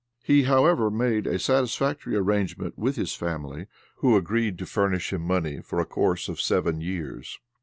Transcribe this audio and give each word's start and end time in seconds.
He, 0.23 0.45
however, 0.45 0.89
made 0.89 1.27
a 1.27 1.37
satisfactory 1.37 2.15
arrangement 2.15 2.75
with 2.75 2.95
his 2.95 3.13
family, 3.13 3.67
who 3.97 4.17
agreed 4.17 4.57
to 4.57 4.65
furnish 4.65 5.13
him 5.13 5.21
money 5.21 5.61
for 5.61 5.79
a 5.79 5.85
course 5.85 6.27
of 6.27 6.41
seven 6.41 6.81
years. 6.81 7.37